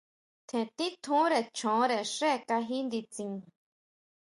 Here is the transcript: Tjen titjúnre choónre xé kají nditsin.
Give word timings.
Tjen 0.47 0.67
titjúnre 0.77 1.39
choónre 1.57 1.99
xé 2.15 2.31
kají 2.49 2.77
nditsin. 2.85 3.33